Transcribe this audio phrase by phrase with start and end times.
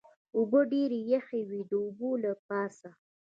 [0.37, 2.89] اوبه ډېرې یخې وې، د اوبو له پاسه.